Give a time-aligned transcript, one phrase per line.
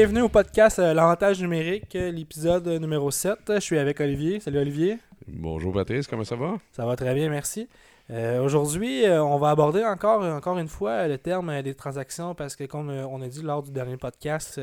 [0.00, 3.38] bienvenue au podcast euh, L'avantage numérique, euh, l'épisode numéro 7.
[3.56, 4.40] Je suis avec Olivier.
[4.40, 4.96] Salut Olivier.
[5.28, 6.56] Bonjour Patrice, comment ça va?
[6.72, 7.68] Ça va très bien, merci.
[8.10, 12.34] Euh, aujourd'hui, euh, on va aborder encore, encore une fois le terme euh, des transactions
[12.34, 14.60] parce que, comme on a dit lors du dernier podcast,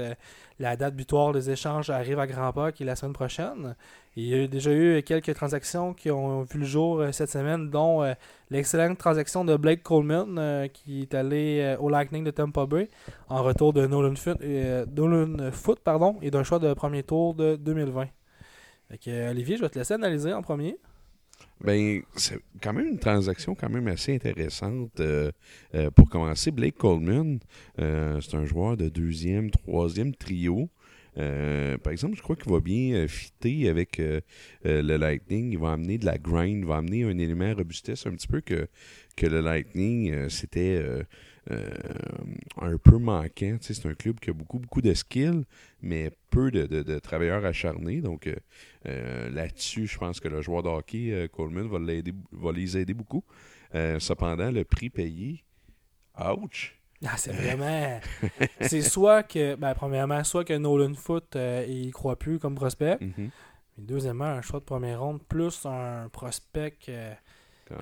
[0.59, 3.75] la date butoir des échanges arrive à grands pas, qui est la semaine prochaine.
[4.17, 8.03] Il y a déjà eu quelques transactions qui ont vu le jour cette semaine, dont
[8.49, 12.89] l'excellente transaction de Blake Coleman qui est allé au Lightning de Tampa Bay
[13.29, 14.15] en retour de Nolan
[15.51, 18.07] Foot, pardon, et d'un choix de premier tour de 2020.
[18.89, 20.77] Fait que, euh, Olivier, je vais te laisser analyser en premier.
[21.61, 24.99] Ben, c'est quand même une transaction quand même assez intéressante.
[24.99, 25.31] euh,
[25.73, 27.39] euh, pour commencer, Blake Coleman,
[27.79, 30.69] euh, c'est un joueur de deuxième, troisième trio.
[31.17, 34.21] Euh, par exemple, je crois qu'il va bien euh, fitter avec euh,
[34.63, 35.51] le Lightning.
[35.51, 38.41] Il va amener de la grind, il va amener un élément robustesse un petit peu
[38.41, 38.67] que,
[39.15, 40.79] que le Lightning, c'était
[41.51, 41.69] euh,
[42.61, 43.57] un peu manquant.
[43.59, 45.43] Tu sais, c'est un club qui a beaucoup, beaucoup de skills,
[45.81, 48.01] mais peu de, de- de travailleurs acharnés.
[48.01, 48.35] Donc, euh,
[48.87, 52.93] euh, là-dessus, je pense que le joueur de hockey, Coleman, va, l'aider- va les aider
[52.93, 53.23] beaucoup.
[53.99, 55.43] Cependant, le prix payé,
[56.19, 56.73] ouch!
[57.05, 57.99] Ah, c'est vraiment.
[58.61, 61.35] c'est soit que, ben, premièrement, soit que Nolan Foot,
[61.67, 62.97] il croit plus comme prospect.
[63.01, 63.29] Mhm.
[63.77, 66.77] Et deuxièmement, un choix de première ronde plus un prospect.
[66.89, 67.13] euh,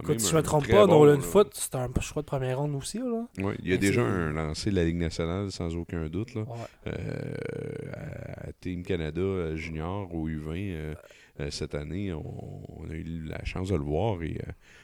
[0.03, 1.21] Quand si je me un trompe très pas, bon, Nolan.
[1.21, 2.97] Foot, c'est un choix de première ronde aussi.
[2.99, 3.27] Là.
[3.37, 6.33] Ouais, il y a Mais déjà un lancé de la Ligue nationale, sans aucun doute.
[6.33, 6.41] Là.
[6.41, 6.93] Ouais.
[6.93, 10.95] Euh, à, Team Canada euh, Junior au U20 euh,
[11.39, 14.39] euh, cette année, on, on a eu la chance de le voir et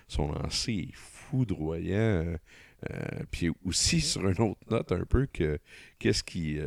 [0.08, 2.36] son lancer est foudroyant.
[3.30, 5.60] puis aussi sur une autre note un peu que
[6.00, 6.60] qu'est-ce qui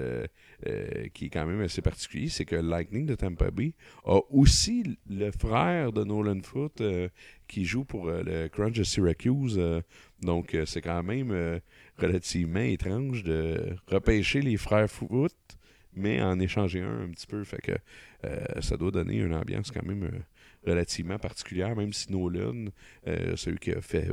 [0.66, 3.74] euh, qui est quand même assez particulier, c'est que le Lightning de Tampa Bay
[4.06, 7.08] a aussi le frère de Nolan Foot euh,
[7.48, 9.56] qui joue pour euh, le Crunch de Syracuse.
[9.58, 9.80] euh,
[10.22, 11.60] donc euh, c'est quand même
[11.98, 15.34] relativement étrange de repêcher les frères Foot,
[15.94, 17.44] mais en échanger un un petit peu.
[17.44, 17.72] Fait que
[18.60, 20.08] ça doit donner une ambiance quand même
[20.66, 22.66] relativement particulière, même si Nolan,
[23.06, 24.08] euh, celui qui a fait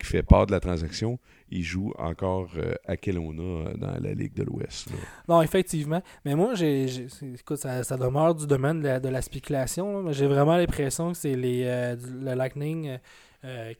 [0.00, 1.18] qui fait part de la transaction,
[1.50, 4.88] il joue encore euh, à Kelowna euh, dans la Ligue de l'Ouest.
[5.28, 6.02] Non, effectivement.
[6.24, 10.10] Mais moi, écoute, ça, demeure du domaine de la, spéculation.
[10.12, 12.98] j'ai vraiment l'impression que c'est euh, le Lightning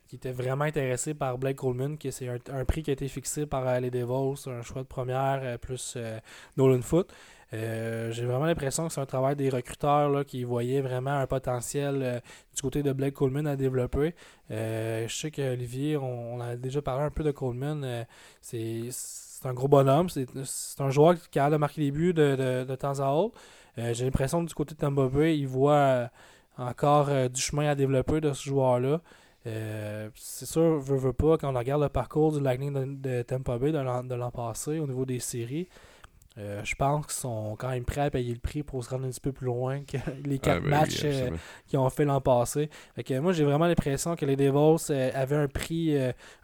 [0.07, 3.45] qui était vraiment intéressé par Blake Coleman, que c'est un, prix qui a été fixé
[3.45, 5.99] par les Devils, un choix de première plus
[6.57, 7.13] Nolan Foot.
[7.53, 11.27] Euh, j'ai vraiment l'impression que c'est un travail des recruteurs là, qui voyaient vraiment un
[11.27, 12.19] potentiel euh,
[12.55, 14.15] du côté de Blake Coleman à développer.
[14.51, 18.05] Euh, je sais qu'Olivier, on, on a déjà parlé un peu de Coleman.
[18.41, 18.89] c'est
[19.43, 20.07] un gros bonhomme.
[20.09, 23.37] C'est un joueur qui capable de marquer des buts de, de, de temps à autre.
[23.77, 26.09] J'ai l'impression que du côté de Tampa Bay, il voit
[26.57, 29.01] encore du chemin à développer de ce joueur-là.
[29.43, 33.57] C'est sûr, veut, veut pas, quand on regarde le parcours du Lightning de, de Tampa
[33.57, 35.67] Bay de l'an passé au niveau des séries,
[36.37, 39.05] euh, je pense qu'ils sont quand même prêts à payer le prix pour se rendre
[39.05, 41.29] un petit peu plus loin que les quatre Ah, ben oui, matchs euh,
[41.67, 42.69] qu'ils ont fait l'an passé.
[42.95, 45.93] Fait que moi, j'ai vraiment l'impression que les Devils euh, avaient un prix,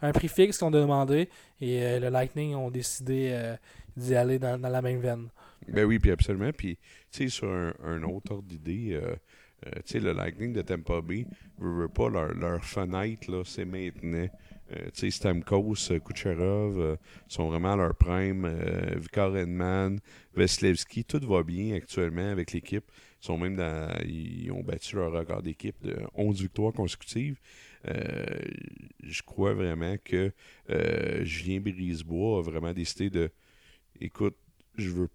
[0.02, 3.54] un prix fixe qu'ils ont demandé et le Lightning ont décidé
[3.96, 5.28] d'y aller dans, dans la même veine.
[5.66, 6.50] Ben oui, puis absolument.
[6.52, 6.76] Puis,
[7.10, 9.00] tu sais, sur un, un autre ordre d'idée,
[9.62, 11.26] tu sais, le Lightning de Tampa Bay,
[11.58, 14.28] veut, veut pas, leur, leur fenêtre, là, c'est maintenant.
[14.72, 16.96] Euh, sais, Stamkos, euh, Kucherov euh,
[17.26, 18.46] sont vraiment à leur prime.
[18.96, 19.98] Vikar Edman,
[20.34, 22.84] Veslevski, tout va bien actuellement avec l'équipe.
[23.22, 27.38] Ils sont même dans, ils ont battu leur record d'équipe de 11 victoires consécutives.
[27.86, 28.26] Euh,
[29.02, 30.32] je crois vraiment que
[30.70, 33.30] euh, Julien Brisebois a vraiment décidé de
[34.00, 34.36] écoute,
[34.76, 35.08] je veux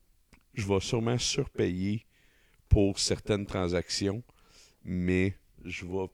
[0.53, 2.05] je vais sûrement surpayer
[2.69, 4.23] pour certaines transactions,
[4.83, 6.07] mais je vais,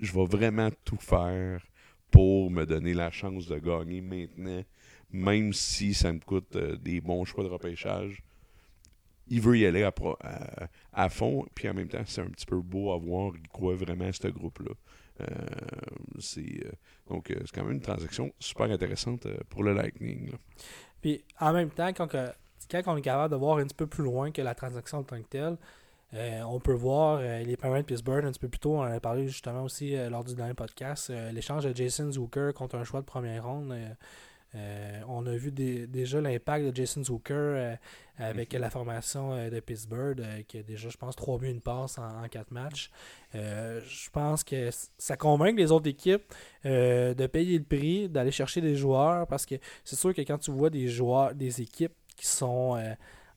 [0.00, 1.64] je vais vraiment tout faire
[2.10, 4.62] pour me donner la chance de gagner maintenant,
[5.12, 8.22] même si ça me coûte euh, des bons choix de repêchage.
[9.28, 9.88] Il veut y aller
[10.92, 13.32] à, fond, puis en même temps, c'est un petit peu beau à voir.
[13.36, 14.72] Il croit vraiment à ce groupe-là.
[15.20, 15.24] Euh,
[16.38, 16.70] euh,
[17.08, 20.32] donc, c'est quand même une transaction super intéressante pour le Lightning.
[21.00, 24.02] Puis en même temps, quand, quand on est capable de voir un petit peu plus
[24.02, 25.56] loin que la transaction en tant que telle,
[26.14, 28.74] euh, on peut voir euh, les Penguins de Pittsburgh un petit peu plus tôt.
[28.76, 31.12] On en a parlé justement aussi euh, lors du dernier podcast.
[31.32, 33.74] L'échange de Jason Zucker contre un choix de première ronde.
[35.08, 37.76] on a vu des- déjà l'impact de Jason Zucker
[38.18, 42.24] avec la formation de Pittsburgh, qui a déjà, je pense, 3 buts, une passe en,
[42.24, 42.90] en 4 matchs.
[43.32, 46.24] Je pense que ça convainc les autres équipes
[46.64, 49.54] de payer le prix, d'aller chercher des joueurs, parce que
[49.84, 52.76] c'est sûr que quand tu vois des joueurs, des équipes qui sont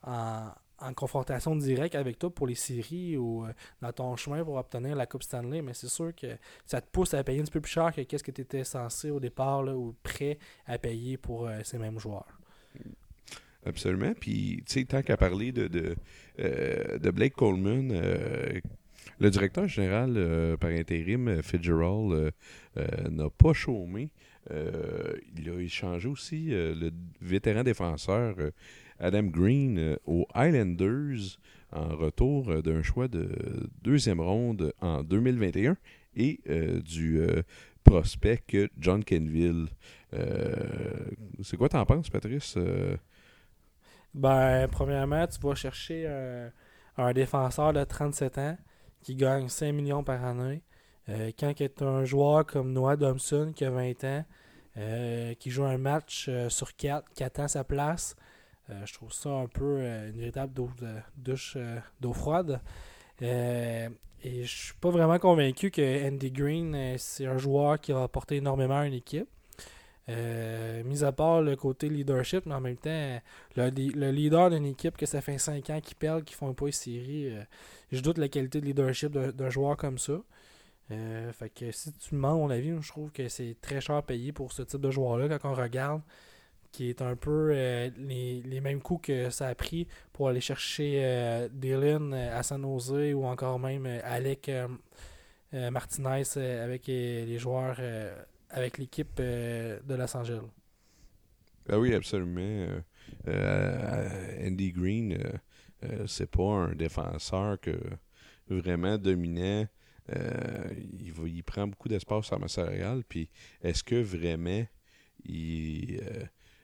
[0.01, 0.47] en,
[0.83, 4.95] en confrontation directe avec toi pour les séries ou euh, dans ton chemin pour obtenir
[4.95, 6.27] la Coupe Stanley, mais c'est sûr que
[6.65, 8.63] ça te pousse à payer un petit peu plus cher que qu'est-ce que tu étais
[8.63, 12.39] censé au départ là, ou prêt à payer pour euh, ces mêmes joueurs.
[13.65, 14.13] Absolument.
[14.19, 15.95] Puis, tu sais, tant qu'à parler de, de,
[16.37, 17.91] de Blake Coleman,
[19.19, 22.33] le directeur général par intérim, Fitzgerald,
[23.09, 24.09] n'a pas chômé.
[24.49, 28.35] il a échangé aussi le vétéran défenseur
[28.99, 31.37] Adam Green aux Highlanders
[31.71, 35.77] en retour d'un choix de deuxième ronde en 2021
[36.15, 36.39] et
[36.85, 37.21] du
[37.83, 39.67] prospect John Kenville.
[41.41, 42.57] c'est quoi t'en penses, Patrice?
[44.13, 46.07] Ben, premièrement, tu vas chercher
[46.97, 48.57] un, défenseur de 37 ans
[49.03, 50.63] qui gagne 5 millions par année.
[51.09, 54.25] Euh, quand tu un joueur comme Noah Thompson qui a 20 ans,
[54.77, 58.15] euh, qui joue un match euh, sur 4, qui attend sa place,
[58.85, 60.53] je trouve ça un peu une véritable
[61.17, 61.57] douche
[61.99, 62.61] d'eau froide.
[63.21, 63.89] et
[64.23, 68.79] je suis pas vraiment convaincu que Andy Green, c'est un joueur qui va apporter énormément
[68.79, 69.27] à une équipe.
[70.09, 73.21] Euh, mis à part le côté leadership, mais en même temps,
[73.55, 76.71] le, leader d'une équipe que ça fait 5 ans qu'ils perdent, qu'ils font pas une
[76.73, 77.43] série, euh,
[77.91, 80.21] je doute la qualité de leadership d'un joueur comme ça.
[80.91, 84.33] Euh, fait que si tu demandes mon avis, je trouve que c'est très cher payé
[84.33, 86.01] pour ce type de joueur-là quand on regarde,
[86.73, 87.53] qui est un peu
[87.97, 93.25] les, mêmes coûts que ça a pris pour aller chercher Dylan à San Jose ou
[93.25, 94.51] encore même Alec
[95.53, 97.79] Martinez avec les joueurs
[98.53, 100.47] avec l'équipe euh, de Los Angeles.
[101.67, 102.41] Ah oui, absolument.
[102.41, 102.79] Euh,
[103.27, 105.17] euh, Andy Green,
[106.05, 107.77] c'est pas un défenseur que
[108.47, 109.67] vraiment dominant.
[110.09, 113.03] il, prend beaucoup d'espace à salariale.
[113.07, 113.29] Puis
[113.61, 114.65] est-ce que vraiment
[115.25, 115.99] les,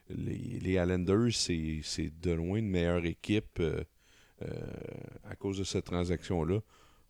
[0.08, 3.62] les Islanders, c'est de loin une meilleure équipe
[5.24, 6.60] à cause de cette transaction-là?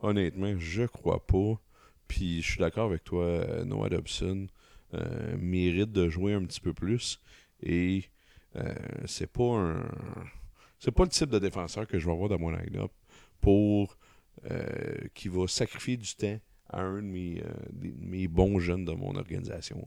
[0.00, 1.60] Honnêtement, je crois pas.
[2.08, 4.48] Puis je suis d'accord avec toi, Noah Dobson.
[4.94, 7.20] Euh, mérite de jouer un petit peu plus.
[7.62, 8.04] Et
[8.56, 8.74] euh,
[9.06, 9.88] c'est pas un.
[10.78, 12.90] C'est pas le type de défenseur que je vais avoir dans mon line-up
[13.40, 13.96] pour
[14.50, 14.64] euh,
[15.14, 16.40] qui va sacrifier du temps
[16.70, 19.86] à un de mes, bons jeunes de mon organisation.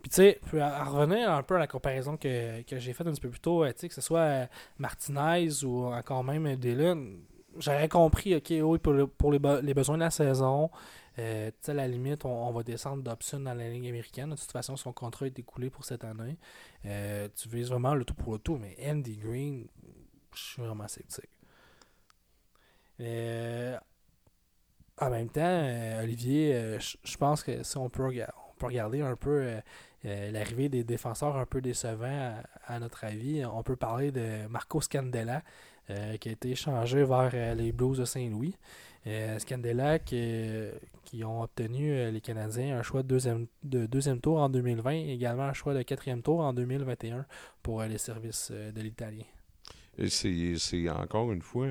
[0.00, 3.20] Puis tu sais, à revenir un peu à la comparaison que, j'ai faite un petit
[3.20, 4.48] peu plus tôt, que ce soit
[4.78, 7.18] Martinez ou encore même Dylan,
[7.58, 9.38] j'aurais compris, ok, oui, pour, les,
[9.74, 10.70] besoins de la saison,
[11.18, 14.30] euh, à la limite, on, va descendre d'Option dans la ligne américaine.
[14.30, 16.36] De toute façon, son contrat est écoulé pour cette année.
[16.84, 19.66] Euh, tu vises vraiment le tout pour le tout, mais Andy Green,
[20.34, 21.30] je suis vraiment sceptique.
[23.00, 23.76] Euh,
[24.98, 29.16] en même temps, euh, Olivier, je pense que si on peut, on peut regarder un
[29.16, 29.60] peu
[30.04, 32.36] l'arrivée des défenseurs un peu décevants,
[32.66, 35.42] à, notre avis, on peut parler de Marco Scandella,
[35.86, 38.54] qui a été échangé vers les Blues de Saint-Louis.
[39.06, 44.40] Euh, Scandella qui, ont obtenu euh, les Canadiens un choix de deuxième, de deuxième tour
[44.40, 47.24] en 2020 et également un choix de quatrième tour en 2021
[47.62, 49.24] pour euh, les services de l'Italien.
[50.08, 51.68] C'est encore une fois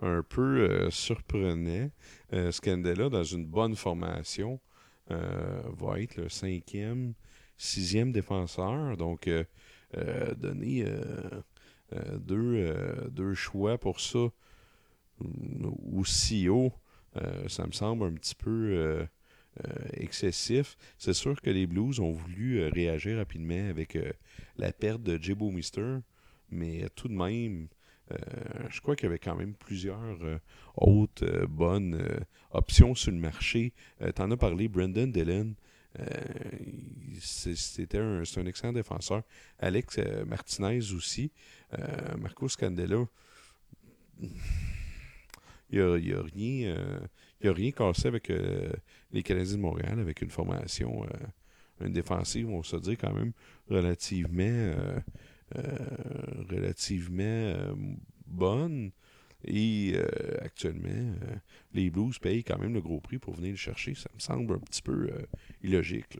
[0.00, 1.90] un peu surprenant.
[2.50, 4.58] Scandella, dans une bonne formation,
[5.10, 7.12] va être le cinquième,
[7.58, 8.96] sixième défenseur.
[8.96, 9.28] Donc,
[10.38, 10.86] donner
[12.20, 14.28] deux, deux choix pour ça
[15.92, 16.72] aussi haut,
[17.16, 19.04] euh, ça me semble un petit peu euh,
[19.64, 20.76] euh, excessif.
[20.98, 23.98] C'est sûr que les Blues ont voulu réagir rapidement avec
[24.56, 25.98] la perte de Jebo Mister,
[26.50, 27.68] mais tout de même,
[28.68, 30.18] je crois qu'il y avait quand même plusieurs
[30.76, 32.02] autres bonnes
[32.50, 33.72] options sur le marché.
[34.00, 35.54] tu en as parlé, Brendan Dillon.
[37.20, 39.22] C'était un, un, excellent défenseur.
[39.58, 41.30] Alex Martinez aussi.
[42.18, 43.06] Marco Scandella
[45.72, 47.00] il n'y a, rien, euh,
[47.42, 48.70] rien cassé avec euh,
[49.10, 53.32] les Canadiens de Montréal, avec une formation, euh, une défensive, on se dire quand même
[53.68, 54.74] relativement,
[56.48, 57.74] relativement
[58.26, 58.92] bonne.
[59.44, 59.96] Et
[60.40, 61.14] actuellement,
[61.72, 63.94] les Blues payent quand même le gros prix pour venir le chercher.
[63.94, 65.10] Ça me semble un petit peu
[65.62, 66.18] illogique.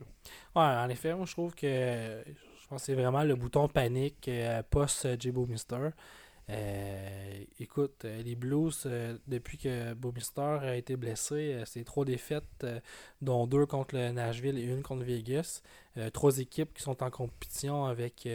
[0.54, 4.30] Ouais, en effet, moi je trouve que je pense c'est vraiment le bouton panique
[4.70, 5.90] post-Jabo Mister.
[6.50, 12.66] Euh, écoute, euh, les Blues, euh, depuis que Bomister a été blessé, c'est trois défaites,
[13.20, 15.62] dont deux contre le Nashville et une contre Vegas.
[16.12, 18.26] trois équipes qui sont en compétition avec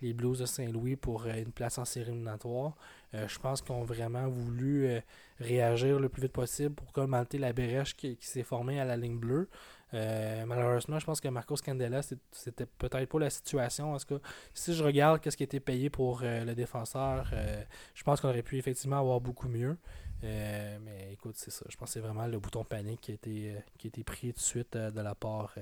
[0.00, 2.74] les Blues de Saint-Louis pour une place en série éliminatoire.
[3.12, 5.02] je pense qu'ils ont vraiment voulu
[5.38, 9.18] réagir le plus vite possible pour commenter la brèche qui s'est formée à la ligne
[9.18, 9.48] bleue.
[9.94, 12.00] Euh, malheureusement, je pense que Marcos Candela,
[12.32, 13.94] c'était peut-être pas la situation.
[13.94, 17.30] En tout cas, si je regarde qu'est-ce qui a été payé pour euh, le défenseur,
[17.32, 17.62] euh,
[17.94, 19.76] je pense qu'on aurait pu effectivement avoir beaucoup mieux.
[20.22, 21.64] mais écoute, c'est ça.
[21.68, 24.32] Je pense que c'est vraiment le bouton panique qui a été, qui a été pris
[24.32, 25.54] tout de suite de la part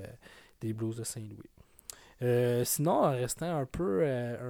[0.61, 1.51] des Blues de Saint-Louis.
[2.21, 4.07] Sinon, en restant un peu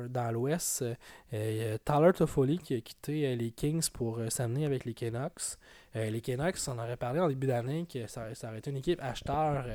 [0.08, 0.84] dans l'ouest,
[1.30, 5.58] Tyler Toffoli qui a quitté les Kings pour s'amener avec les Canucks.
[5.94, 9.00] les Canucks, on aurait parlé en début d'année que ça, ça, aurait été une équipe
[9.02, 9.66] acheteur.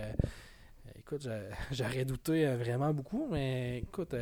[0.97, 1.27] écoute,
[1.71, 4.15] j'aurais douté vraiment beaucoup, mais écoute,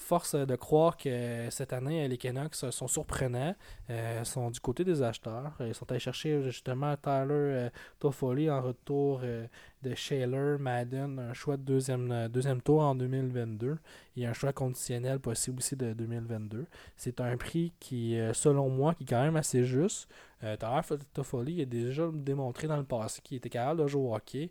[0.00, 3.54] force de croire que cette année, les Canucks sont surprenants.
[3.90, 5.52] Euh, sont du côté des acheteurs.
[5.60, 9.46] Ils sont allés chercher justement Tyler euh, Toffoli en retour euh,
[9.82, 13.78] de Shaler Madden, un choix de deuxième, deuxième tour en 2022
[14.16, 16.66] et un choix conditionnel possible aussi de 2022.
[16.96, 20.08] C'est un prix qui, selon moi, qui est quand même assez juste.
[20.40, 24.50] Tyler Toffoli a déjà démontré dans le passé qu'il était capable de jouer au hockey.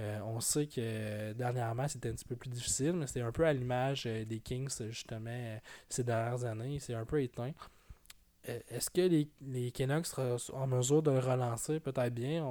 [0.00, 3.32] Euh, on sait que euh, dernièrement, c'était un petit peu plus difficile, mais c'est un
[3.32, 6.78] peu à l'image euh, des Kings, justement, ces dernières années.
[6.78, 7.52] C'est un peu éteint.
[8.44, 9.70] Est-ce que les, les
[10.04, 12.42] seront en mesure de relancer Peut-être bien?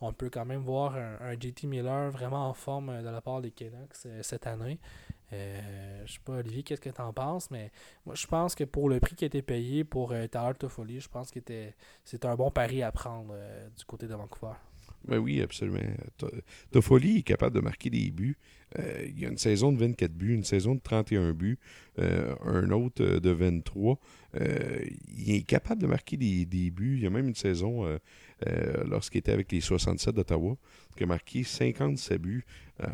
[0.00, 3.50] On, peut quand même voir un, JT Miller vraiment en forme de la part des
[3.50, 4.78] Canucks cette année.
[5.32, 7.72] Euh, je sais pas, Olivier, qu'est-ce que tu en penses, mais
[8.06, 11.08] moi je pense que pour le prix qui a été payé pour Tyler Toffoli, je
[11.08, 11.40] pense que
[12.04, 13.34] c'était un bon pari à prendre
[13.76, 14.54] du côté de Vancouver.
[15.08, 15.80] Ben oui, absolument.
[16.70, 18.36] Toffoli est capable de marquer des buts.
[18.78, 21.58] Euh, il y a une saison de 24 buts, une saison de 31 buts,
[21.98, 23.98] euh, un autre euh, de 23.
[24.34, 26.96] il est capable de marquer des, buts.
[26.96, 27.86] Il y a même une saison,
[28.86, 30.56] lorsqu'il était avec les 67 d'Ottawa,
[30.96, 32.44] qui a marqué 57 buts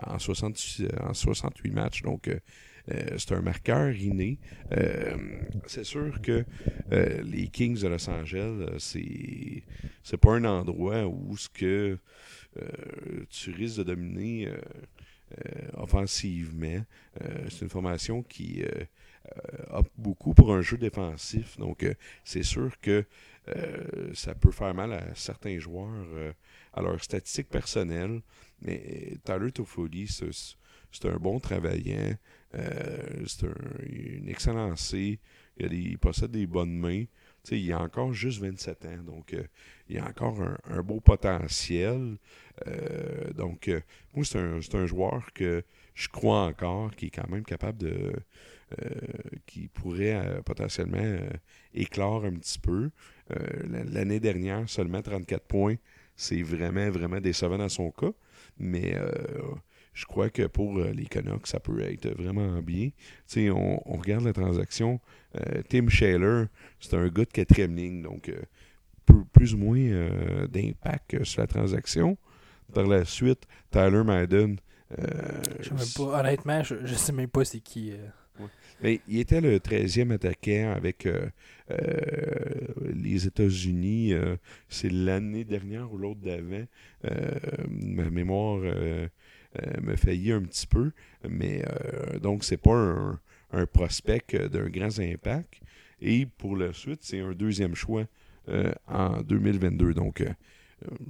[0.07, 0.59] en, 60,
[1.01, 2.03] en 68 matchs.
[2.03, 2.29] Donc,
[3.17, 4.39] c'est un marqueur inné.
[4.73, 5.17] Euh,
[5.67, 6.45] c'est sûr que
[6.93, 9.63] euh, les Kings de Los Angeles, c'est
[10.03, 11.99] c'est pas un endroit où ce que
[13.31, 14.49] tu risques de dominer
[15.75, 16.83] offensivement.
[17.49, 18.65] c'est une formation qui
[19.71, 21.59] a beaucoup pour un jeu défensif.
[21.59, 21.87] Donc,
[22.25, 23.05] c'est sûr que
[24.15, 26.07] ça peut faire mal à certains joueurs
[26.73, 28.23] à leurs statistiques personnelles.
[28.63, 32.17] Mais Tyler Toffoli, c'est un bon travaillant.
[32.55, 33.55] Euh, c'est un,
[33.87, 35.19] une excellente C.
[35.59, 37.05] Il, possède des bonnes mains.
[37.51, 39.43] il a encore juste 27 ans, donc euh,
[39.89, 42.17] il a encore un, beau potentiel.
[42.67, 43.71] Euh, donc,
[44.15, 45.65] moi, c'est un, un, joueur que
[45.95, 48.13] je crois encore, qui est quand même capable de.
[49.47, 51.19] qui pourrait potentiellement
[51.75, 52.91] éclore un petit peu.
[53.65, 55.77] L'année dernière, seulement 34 points.
[56.15, 58.13] C'est vraiment, vraiment décevant dans son cas.
[58.59, 58.95] Mais
[59.99, 62.91] je crois que pour euh, les Canucks, ça peut être vraiment bien.
[63.37, 65.01] On, on, regarde la transaction.
[65.35, 66.45] Euh, Tim Shaler,
[66.79, 68.41] c'est un gars de quatrième ligne, donc euh,
[69.33, 70.09] plus ou moins
[70.49, 72.17] d'impact sur la transaction.
[72.73, 74.59] Par la suite, Tyler Madden.
[75.99, 77.93] honnêtement, je ne sais même pas c'est qui.
[78.81, 81.09] Mais il était le 13e attaquant avec
[82.95, 84.13] les États-Unis.
[84.69, 86.67] c'est l'année dernière ou l'autre d'avant.
[87.71, 89.09] ma mémoire euh,
[89.83, 90.93] me faillit un petit peu.
[91.29, 93.19] Mais euh, donc, c'est pas
[93.53, 95.61] un, prospect d'un grand impact.
[96.01, 98.05] Et pour la suite, c'est un deuxième choix
[98.49, 99.95] euh, en 2022.
[99.95, 100.25] Donc,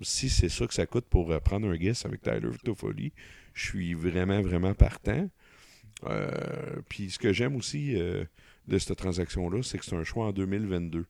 [0.02, 3.12] si c'est ça que ça coûte pour prendre un guest avec Tyler Toffoli,
[3.52, 5.28] je suis vraiment, vraiment partant.
[6.88, 11.04] puis ce que j'aime aussi de cette transaction-là, c'est que c'est un choix en 2022.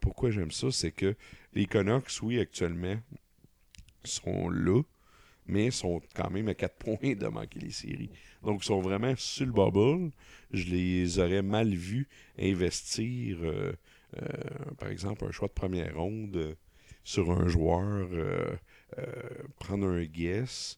[0.00, 0.70] pourquoi j'aime ça?
[0.70, 1.14] C'est que
[1.52, 2.96] les Canucks, oui, actuellement,
[4.06, 4.82] sont là,
[5.48, 8.10] mais sont quand même à 4 points de manquer les séries.
[8.42, 10.10] Donc, ils sont vraiment sur le bubble.
[10.52, 13.72] Je les aurais mal vus investir, euh,
[14.22, 14.26] euh,
[14.78, 16.54] par exemple, un choix de première ronde euh,
[17.04, 18.08] sur un joueur,
[19.60, 20.76] prendre un guess.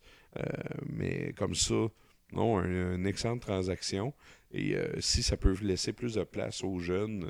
[0.87, 1.89] mais comme ça,
[2.33, 4.13] non, une excellente transaction.
[4.53, 7.25] Et si ça peut laisser plus de place aux jeunes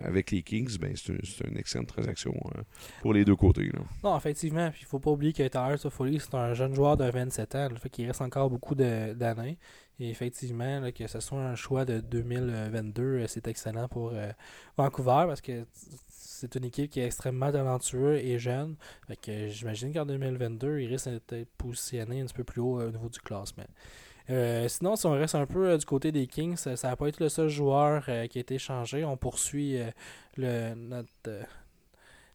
[0.00, 1.12] avec les Kings, ben, c'est
[1.46, 2.62] une, excellente transaction hein,
[3.02, 3.70] pour les deux côtés.
[4.02, 4.70] Non, effectivement.
[4.78, 7.68] Il ne faut pas oublier que Tyler Toffoli, c'est un jeune joueur de 27 ans.
[7.70, 9.58] Le fait qu'il reste encore beaucoup d'années.
[10.00, 14.32] Et effectivement, que ce soit un choix de 2022, euh, c'est excellent pour euh,
[14.78, 15.66] Vancouver parce que
[16.08, 18.76] c'est une équipe qui est extrêmement talentueuse et jeune.
[19.26, 23.20] j'imagine qu'en 2022, il risque d'être positionné un petit peu plus haut au niveau du
[23.20, 23.66] classement.
[24.30, 27.08] Euh, sinon, si on reste un peu euh, du côté des Kings, ça n'a pas
[27.08, 29.04] été le seul joueur euh, qui a été changé.
[29.04, 29.78] On poursuit
[30.36, 31.30] le, notre,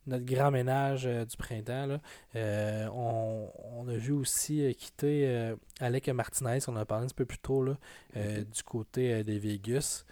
[0.05, 1.99] notre grand ménage du printemps.
[2.33, 7.39] On, a vu aussi quitter Alec Martinez, on en a parlé un petit peu plus
[7.39, 7.77] tôt, là,
[8.15, 10.05] du côté des Vegas,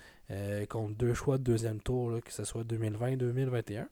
[0.70, 3.88] contre deux choix de deuxième tour, que ce soit 2020 2021.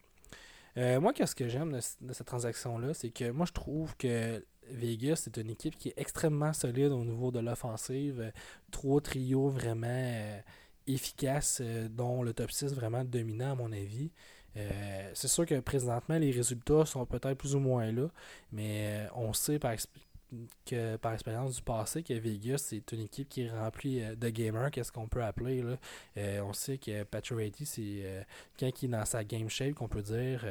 [0.99, 1.79] moi, qu'est-ce que j'aime de,
[2.13, 6.53] cette transaction-là, c'est que moi, je trouve que Vegas, c'est une équipe qui est extrêmement
[6.53, 8.31] solide au niveau de l'offensive.
[8.71, 10.39] Trois trios vraiment euh,
[10.87, 14.11] efficaces, euh, dont le top 6 vraiment dominant à mon avis.
[14.57, 18.07] Euh, c'est sûr que présentement, les résultats sont peut-être plus ou moins là,
[18.51, 19.73] mais on sait par,
[20.65, 24.71] que par expérience du passé, que Vegas, c'est une équipe qui est remplie de gamers,
[24.71, 25.61] qu'est-ce qu'on peut appeler.
[25.61, 25.77] Là.
[26.43, 28.25] on sait que Patrick c'est
[28.57, 30.45] quelqu'un qui est dans sa game shape, qu'on peut dire.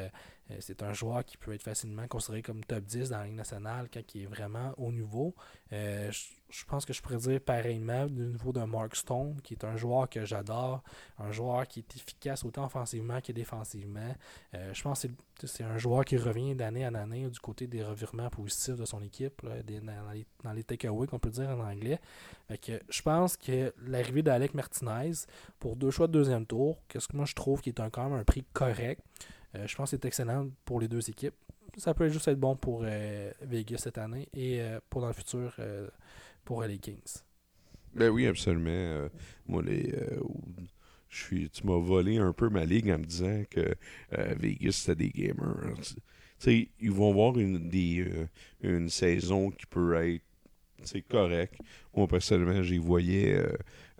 [0.58, 3.88] c'est un joueur qui peut être facilement considéré comme top 10 dans la Ligue nationale
[3.92, 5.34] quand il est vraiment au niveau.
[6.50, 9.76] Je pense que je pourrais dire pareillement du niveau de Mark Stone, qui est un
[9.76, 10.82] joueur que j'adore,
[11.18, 14.14] un joueur qui est efficace autant offensivement que défensivement.
[14.54, 15.06] Euh, je pense
[15.38, 18.84] que c'est un joueur qui revient d'année en année du côté des revirements positifs de
[18.84, 22.00] son équipe, dans les, dans les takeaways qu'on peut dire en anglais.
[22.60, 25.12] que je pense que l'arrivée d'Alec Martinez
[25.60, 28.08] pour deux choix de deuxième tour, qu'est-ce que moi je trouve qui est un, quand
[28.08, 29.02] même un prix correct.
[29.54, 31.34] Euh, je pense que c'est excellent pour les deux équipes.
[31.76, 35.54] Ça peut juste être bon pour euh, Vegas cette année et pour dans le futur
[36.50, 37.22] pour Kings.
[37.94, 38.70] Ben oui, absolument.
[38.70, 39.08] Euh,
[39.46, 40.18] moi, les, euh,
[41.08, 43.60] tu m'as volé un peu ma ligue en me disant que
[44.18, 45.76] euh, Vegas, c'était des gamers.
[46.80, 48.04] ils vont avoir une, des,
[48.62, 51.60] une saison qui peut être correcte.
[51.94, 53.40] Moi, personnellement, j'y voyais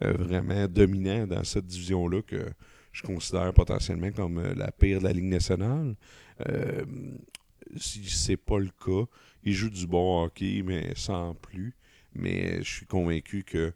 [0.01, 2.51] vraiment dominant dans cette division-là que
[2.91, 5.95] je considère potentiellement comme la pire de la Ligue nationale.
[7.77, 9.07] si c'est pas le cas,
[9.45, 11.77] ils jouent du bon hockey, mais sans plus.
[12.15, 13.73] Mais je suis convaincu que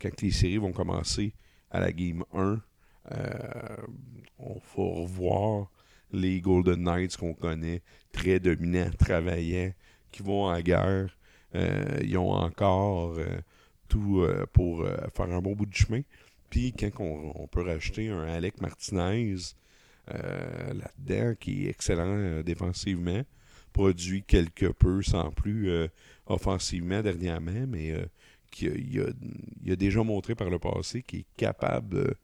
[0.00, 1.34] quand les séries vont commencer
[1.70, 2.60] à la game 1,
[3.12, 3.76] euh,
[4.38, 5.70] on va revoir
[6.12, 9.72] les Golden Knights qu'on connaît, très dominants, travaillants,
[10.10, 11.16] qui vont en guerre.
[11.54, 13.40] Euh, ils ont encore euh,
[13.88, 16.02] tout pour faire un bon bout de chemin.
[16.48, 19.36] Puis quand on, peut rajouter un Alec Martinez
[20.08, 23.22] là-dedans, qui est excellent défensivement,
[23.72, 25.88] produit quelque peu sans plus
[26.30, 28.04] offensivement dernièrement, mais euh,
[28.50, 32.14] qu'il a, a, déjà montré par le passé qu'il est capable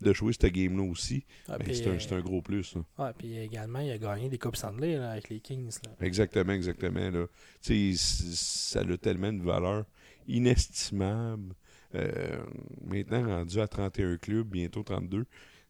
[0.00, 1.24] de jouer cette game-là aussi.
[1.48, 2.76] Ah, ben, c'est un, gros plus.
[2.98, 5.78] Ouais, puis également, il a gagné des Coupes Stanley avec les Kings.
[6.00, 7.10] Exactement, exactement.
[7.10, 7.26] Là.
[7.60, 9.84] Ça a tellement de valeur
[10.28, 11.54] inestimable.
[11.94, 12.42] Euh,
[12.84, 15.26] maintenant, rendu à 31 clubs, bientôt 32,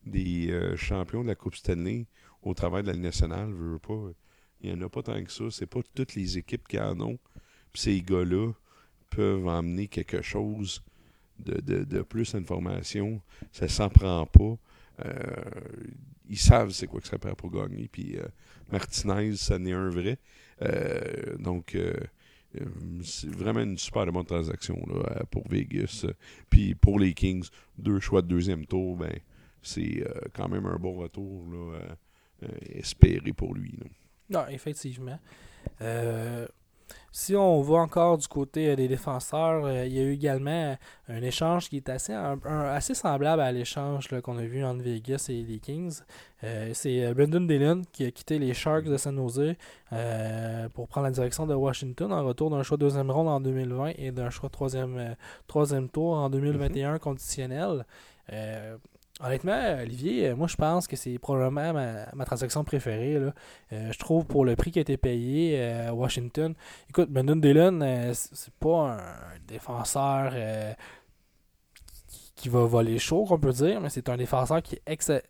[0.07, 2.07] des euh, champions de la Coupe Stanley
[2.42, 4.11] au travail de la nationale, veux pas.
[4.61, 5.45] Il n'y en a pas tant que ça.
[5.51, 7.18] C'est pas toutes les équipes qui en ont
[7.75, 8.53] ces gars-là
[9.11, 10.83] peuvent emmener quelque chose
[11.39, 13.21] de, plus d'informations.
[13.53, 14.57] Ça s'en prend pas.
[15.05, 15.13] Euh,
[16.29, 17.89] ils savent c'est quoi que ça prend pour gagner.
[17.91, 18.25] Puis euh,
[18.71, 20.19] Martinez, ça n'est un vrai.
[20.63, 21.77] Euh, donc,
[23.03, 26.07] c'est vraiment une super bonne transaction là, pour Vegas.
[26.49, 29.19] Puis pour les Kings, deux choix de deuxième tour, ben,
[29.63, 31.75] c'est quand même un bon retour
[32.71, 33.77] espéré pour lui.
[34.31, 35.19] Non, effectivement.
[37.16, 40.77] Si on va encore du côté euh, des défenseurs, euh, il y a eu également
[41.09, 45.44] un échange qui est assez, assez semblable à l'échange qu'on a vu entre Vegas et
[45.44, 46.01] les Kings.
[46.42, 49.55] Euh, c'est Brendan Dillon qui a quitté les Sharks de San Jose
[50.75, 53.92] pour prendre la direction de Washington en retour d'un choix de deuxième ronde en 2020
[53.97, 55.14] et d'un choix troisième,
[55.47, 57.87] troisième tour en 2021 conditionnel.
[59.20, 61.72] Honnêtement, Olivier, euh, moi je pense que c'est probablement
[62.14, 63.20] ma, transaction préférée.
[63.20, 63.33] Là.
[63.72, 66.55] Euh, je trouve pour le prix qui a été payé euh, à Washington.
[66.88, 70.35] Écoute, Brendan Dillon, c'est pas un défenseur
[72.35, 75.20] qui, va voler chaud, qu'on peut dire, mais c'est un défenseur qui est excellent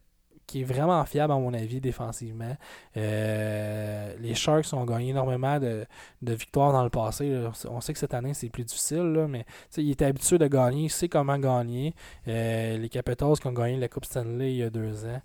[0.47, 2.57] qui est vraiment fiable, à mon avis, défensivement.
[2.97, 5.87] Euh, les Sharks ont gagné énormément de,
[6.23, 7.47] victoires dans le passé.
[7.69, 9.45] On sait que cette année, c'est plus difficile, mais
[9.77, 11.95] il était habitué de gagner, il sait comment gagner.
[12.29, 15.21] Euh, les Capitals qui ont gagné la Coupe Stanley il y a deux ans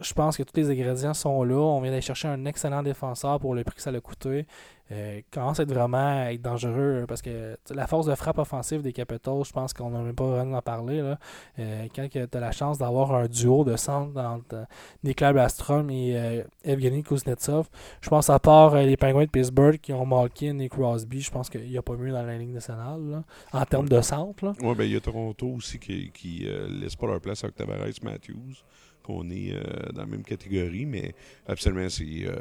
[0.00, 1.56] je pense que tous les ingrédients sont là.
[1.56, 4.46] On vient d'aller chercher un excellent défenseur pour le prix que ça a coûté.
[4.92, 8.92] Euh, commence à être vraiment être dangereux parce que la force de frappe offensive des
[8.92, 11.00] Capitals, je pense qu'on n'a même pas vraiment en parler.
[11.00, 11.18] Là.
[11.58, 14.66] Euh, quand tu as la chance d'avoir un duo de centre entre
[15.02, 17.68] Nikolai Bastrom et euh, Evgeny Kuznetsov,
[18.00, 21.32] je pense à part euh, les Penguins de Pittsburgh qui ont Malkin et Crosby, je
[21.32, 24.54] pense qu'il n'y a pas mieux dans la ligne nationale en termes de centre.
[24.62, 27.86] Oui, ben il y a Toronto aussi qui, qui laisse pas leur place à Tavares
[28.02, 28.62] Matthews
[29.06, 31.14] qu'on est euh, dans la même catégorie, mais
[31.46, 32.04] absolument, c'est.
[32.24, 32.36] Euh,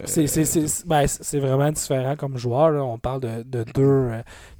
[0.00, 2.86] euh, ben, c'est vraiment différent comme joueur.
[2.86, 4.10] On parle de, de deux.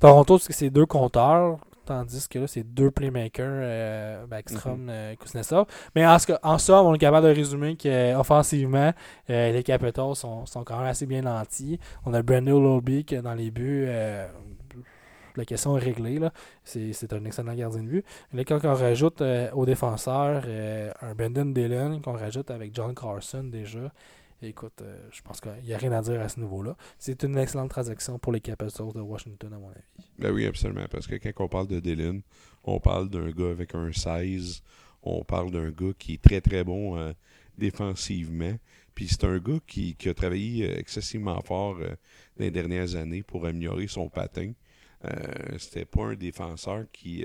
[0.00, 1.58] Toronto, c'est deux compteurs.
[1.84, 5.66] Tandis que là, c'est deux playmakers, Backstrom, mm Kuznetsov.
[5.96, 8.92] Mais en, en somme, on est capable de résumer qu'offensivement,
[9.28, 11.80] les Capitals sont, sont, quand même assez bien nantis.
[12.06, 13.88] On a Brandon Lobby dans les buts
[15.36, 16.18] la question est réglée.
[16.64, 18.04] C'est, un excellent gardien de vue.
[18.32, 22.94] Mais quand on rajoute euh, aux défenseurs euh, un Brendan Dillon, qu'on rajoute avec John
[22.94, 23.92] Carson déjà,
[24.42, 26.76] écoute, euh, je pense qu'il n'y a rien à dire à ce niveau-là.
[26.98, 29.80] C'est une excellente transaction pour les Capitals de Washington, à mon avis.
[30.18, 30.86] Ben oui, absolument.
[30.90, 32.22] Parce que quand on parle de Dillon,
[32.64, 34.62] on parle d'un gars avec un 16.
[35.02, 37.12] on parle d'un gars qui est très très bon
[37.58, 38.54] défensivement.
[38.94, 41.78] Puis c'est un gars qui, a travaillé excessivement fort
[42.38, 44.52] les dernières années pour améliorer son patin.
[45.58, 47.24] C'était pas un défenseur qui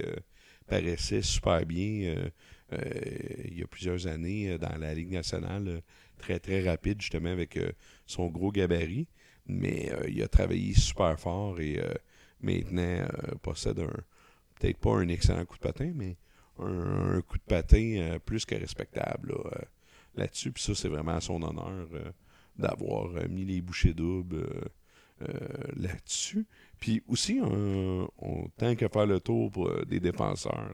[0.68, 2.30] paraissait super bien
[2.72, 5.82] il y a plusieurs années dans la Ligue nationale,
[6.18, 7.60] très très rapide justement avec
[8.06, 9.08] son gros gabarit
[9.48, 11.94] mais euh, il a travaillé super fort et euh,
[12.42, 13.94] maintenant euh, possède un
[14.60, 16.18] peut-être pas un excellent coup de patin, mais
[16.60, 19.36] un, coup de patin plus que respectable
[20.16, 20.52] là-dessus.
[20.52, 21.88] Puis ça, c'est vraiment à son honneur
[22.58, 24.50] d'avoir mis les bouchées doubles
[25.76, 26.46] là-dessus.
[26.80, 28.08] Puis aussi, on,
[28.58, 29.52] tant qu'à faire le tour
[29.88, 30.74] des défenseurs,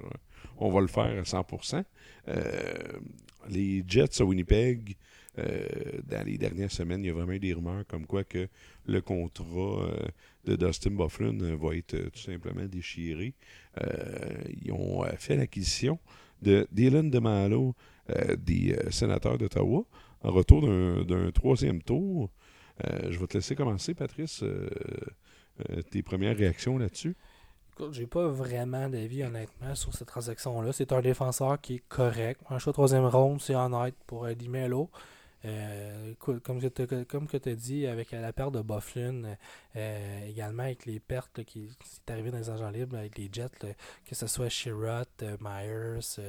[0.57, 1.83] on va le faire à 100%.
[3.49, 4.97] les Jets à Winnipeg
[5.39, 5.67] euh,
[6.07, 8.47] dans les dernières semaines, il y a vraiment eu des rumeurs comme quoi que
[8.85, 9.97] le contrat euh,
[10.45, 13.33] de Dustin Bufflin euh, va être tout simplement déchiré.
[14.61, 15.97] ils ont fait l'acquisition
[16.41, 17.75] de Dylan DeMalo
[18.37, 19.85] des sénateurs d'Ottawa
[20.21, 20.61] en retour
[21.05, 22.29] d'un troisième tour.
[22.81, 24.43] Je vais te laisser commencer, Patrice,
[25.91, 27.15] tes premières réactions là-dessus?
[27.75, 30.71] Écoute, j'ai pas vraiment d'avis honnêtement sur cette transaction-là.
[30.73, 32.39] C'est un défenseur qui est correct.
[32.51, 34.91] Un choix troisième ronde, c'est honnête pour euh, Dimelo.
[35.45, 39.35] Euh, comme, que tu as dit, avec la perte de Bufflin,
[39.75, 43.75] euh, également avec les pertes qui sont arrivées dans les agents libres, avec les Jets,
[44.05, 46.21] que ce soit Sherrod, euh, Myers,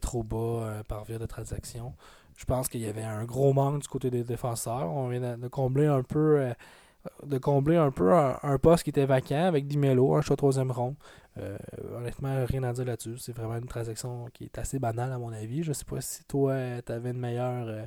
[0.00, 1.94] Trouba par via de transaction,
[2.40, 4.90] je pense qu'il y avait un gros manque du côté des défenseurs.
[4.90, 6.52] On vient de, combler un peu
[7.26, 10.96] de combler un peu un, poste qui était vacant avec Dimelo, un choix troisième rond.
[11.94, 13.18] honnêtement, rien à dire là-dessus.
[13.18, 15.62] C'est vraiment une transaction qui est assez banale à mon avis.
[15.62, 17.86] Je sais pas si toi, tu avais une meilleure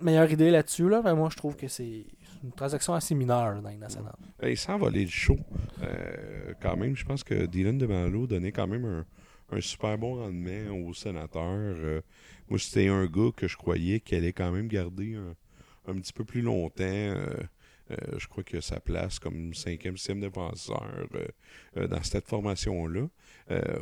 [0.00, 2.06] meilleure idée là-dessus, là, mais moi je trouve que c'est
[2.42, 4.14] une transaction assez mineure dans les nationales.
[4.40, 5.36] Et sans voler le show,
[5.82, 9.04] euh, quand même, je pense que Dylan de Malo donnait quand même un,
[9.60, 11.44] super bon rendement au sénateur.
[11.44, 12.00] Euh,
[12.48, 15.16] moi, c'était un gars que je croyais qu'il allait quand même garder
[15.86, 16.84] un, petit peu plus longtemps.
[16.84, 17.26] Euh,
[18.18, 21.08] je crois que sa place comme cinquième, sixième défenseur
[21.74, 23.08] dans cette formation-là.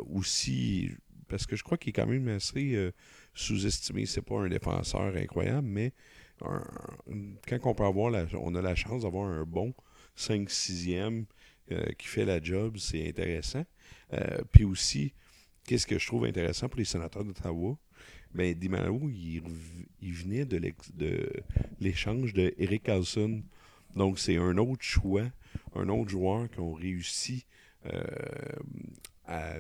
[0.09, 0.91] aussi,
[1.29, 2.93] parce que je crois qu'il est quand même assez
[3.35, 4.07] sous-estimé.
[4.07, 5.93] C'est pas un défenseur incroyable, mais
[6.41, 9.75] quand on peut avoir on a la chance d'avoir un bon
[10.17, 11.25] 5-6e
[11.73, 13.65] euh, qui fait la job, c'est intéressant.
[14.13, 15.15] Euh, puis aussi,
[15.67, 17.77] qu'est-ce que je trouve intéressant pour les sénateurs d'Ottawa?
[18.35, 19.43] Ben, Dimano, il,
[20.01, 21.33] il venait de
[21.81, 23.43] l'échange de Eric Carlson.
[23.95, 25.25] Donc, c'est un autre choix,
[25.75, 27.47] un autre joueur qui ont réussi
[27.87, 28.03] euh,
[29.27, 29.55] à,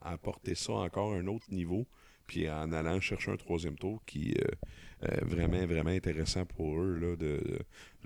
[0.00, 1.86] à, porter ça encore à un autre niveau
[2.32, 6.80] puis en allant chercher un troisième tour qui est euh, euh, vraiment, vraiment intéressant pour
[6.80, 7.58] eux là, de,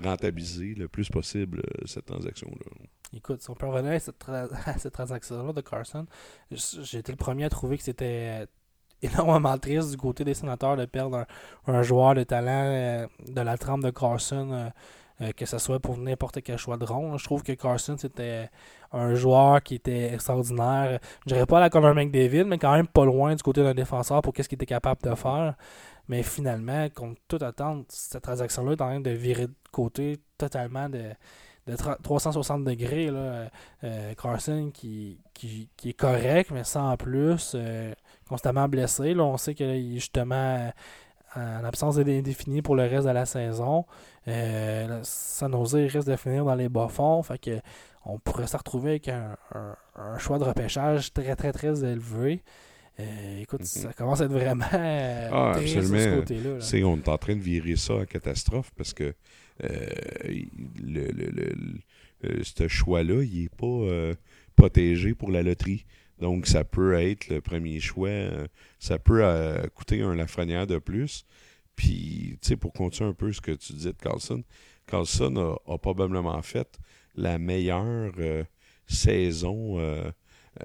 [0.03, 2.73] rentabiliser le plus possible euh, cette transaction-là.
[3.12, 6.07] Écoute, si on peut revenir à cette, transaction-là de Carson,
[6.51, 8.49] j'ai été le premier à trouver que c'était
[9.01, 11.25] énormément triste du côté des sénateurs de perdre
[11.69, 14.73] un, joueur de talent de la trempe de Carson.
[15.37, 17.17] Que ce soit pour n'importe quel choix de rond.
[17.17, 18.51] Je trouve que Carson, c'était
[18.93, 21.01] un joueur qui était extraordinaire.
[21.27, 24.23] Je dirais pas la Conor McDavid, mais quand même pas loin du côté d'un défenseur
[24.23, 25.55] pour qu'est-ce qu'il était capable de faire.
[26.09, 30.89] Mais finalement, contre toute attente, cette transaction-là est en train de virer de côté totalement
[30.89, 31.13] de,
[32.03, 33.11] 360 degrés.
[33.11, 33.51] Là.
[33.83, 37.93] Euh, Carson qui, est correct, mais sans plus, euh,
[38.29, 39.15] constamment blessé.
[39.15, 40.71] Là, on sait qu'il est justement
[41.37, 43.85] en absence d'indéfini pour le reste de la saison.
[44.29, 47.22] Euh, San risque de finir dans les bas-fonds.
[47.22, 47.61] Fait que
[48.07, 49.37] on pourrait se retrouver avec un,
[50.18, 52.42] choix de repêchage très, très, très élevé.
[52.99, 53.66] Euh, écoute, mhm.
[53.66, 56.87] ça commence à être vraiment euh, ah, ce côté-là.
[56.87, 59.12] On est en train de virer ça à catastrophe parce que
[59.64, 59.87] euh,
[60.83, 61.11] le,
[62.22, 64.16] le, ce choix-là, il n'est pas
[64.55, 65.85] protégé pour la loterie.
[66.19, 68.11] Donc, ça peut être le premier choix.
[68.79, 69.23] ça peut
[69.75, 71.27] coûter un Lafrenière de plus.
[71.77, 74.43] Puis, tu sais, pour continuer un peu ce que tu disais de Carlson,
[74.87, 76.79] Carlson a probablement fait
[77.17, 78.45] la meilleure euh,
[78.87, 80.11] saison euh,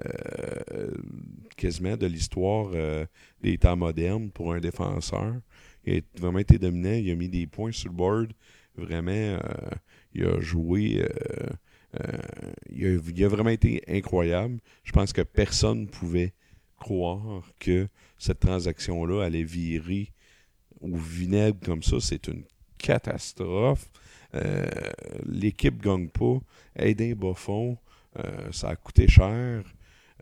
[0.04, 0.90] euh,
[1.56, 2.70] quasiment de l'histoire
[3.40, 5.34] des temps modernes pour un défenseur.
[5.84, 8.32] Il a vraiment été dominant, il a mis des points sur le board.
[8.76, 9.38] Vraiment,
[10.14, 11.06] il a joué.
[12.70, 14.58] Il, a, vraiment été incroyable.
[14.84, 16.32] Je pense que personne ne pouvait
[16.76, 20.12] croire que cette transaction-là allait virer
[20.80, 22.00] au vinaigre comme ça.
[22.00, 22.44] C'est une
[22.78, 23.90] catastrophe.
[24.34, 24.68] Euh,
[25.24, 26.38] l'équipe gagne pas.
[26.76, 27.78] Aider bas fond,
[28.18, 29.64] euh, ça a coûté cher.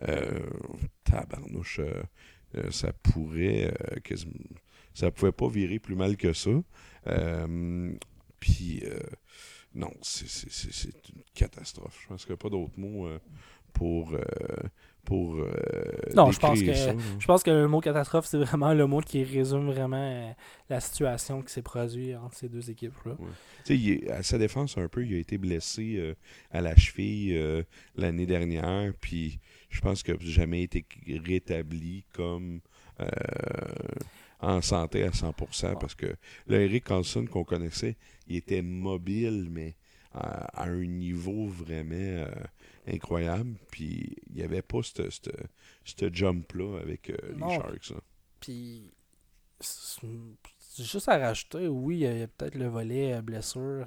[0.08, 0.50] Euh,
[1.04, 1.80] tabarnouche,
[2.70, 3.72] ça pourrait
[4.94, 6.50] ça pouvait pas virer plus mal que ça.
[8.40, 8.82] Puis
[9.74, 11.98] non, c'est une catastrophe.
[12.02, 13.08] Je pense qu'il n'y a pas d'autres mots
[13.72, 14.16] pour,
[15.04, 15.52] pour euh,
[16.16, 16.98] Non, je pense que- ça, là.
[17.18, 20.32] Je pense que le mot catastrophe, c'est vraiment le mot qui résume vraiment euh,
[20.68, 23.16] la situation qui s'est produite entre ces deux équipes-là.
[23.18, 23.24] Tu
[23.64, 26.14] sais, il est- à sa défense, un peu, il a été blessé euh,
[26.50, 27.62] à la cheville euh,
[27.96, 30.84] l'année dernière, puis je pense qu'il n'a jamais été
[31.24, 32.60] rétabli comme
[33.00, 33.06] euh,
[34.40, 36.14] en santé à 100%, parce que
[36.46, 37.96] le Eric Carlson qu'on connaissait,
[38.30, 39.76] il était mobile, mais
[40.12, 42.30] à, à un niveau vraiment euh,
[42.86, 47.54] incroyable, puis il n'y avait pas ce jump-là avec euh, les.
[47.54, 47.90] Sharks.
[47.90, 48.00] là.
[48.40, 48.92] Puis,
[50.78, 53.86] juste à rajouter, oui, il y a, peut-être le volet euh, blessure.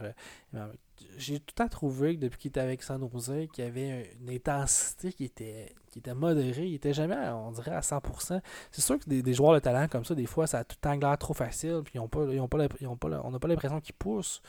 [1.18, 4.16] J'ai tout le temps trouvé que depuis qu'il était avec San Jose, qu'il y avait
[4.22, 6.66] une intensité qui était, qui était modérée.
[6.66, 8.42] Il était jamais, on dirait, à 100%.
[8.72, 10.76] C'est sûr que des, des joueurs de talent comme ça, des fois, ça a tout
[10.84, 11.82] le temps trop facile.
[11.86, 14.42] Puis on n'a pas l'impression qu'ils poussent.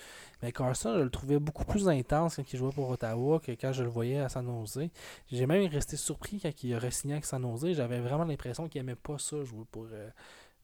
[0.42, 3.72] Mais Carson, je le trouvais beaucoup plus intense quand il jouait pour Ottawa que quand
[3.72, 4.88] je le voyais à San Jose.
[5.30, 7.74] J'ai même resté surpris quand il a re-signé avec San Jose.
[7.74, 10.08] J'avais vraiment l'impression qu'il aimait pas ça, jouer pour euh,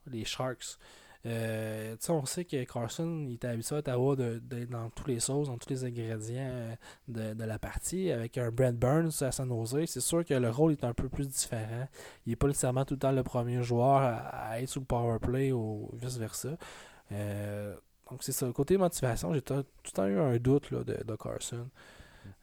[0.07, 0.79] les Sharks.
[1.27, 5.49] Euh, on sait que Carson il était habitué à Ottawa d'être dans tous les sauces,
[5.49, 6.75] dans tous les ingrédients euh,
[7.09, 8.11] de, la partie.
[8.11, 11.09] Avec un Brent Burns à San Jose, c'est sûr que le rôle est un peu
[11.09, 11.87] plus différent.
[12.25, 15.19] Il n'est pas nécessairement tout le temps le premier joueur à, être sous le power
[15.19, 16.57] play ou vice-versa.
[17.13, 17.77] Euh,
[18.11, 18.51] donc c'est ça.
[18.53, 21.69] Côté motivation, j'ai tout, le temps eu un doute là, de, Carson.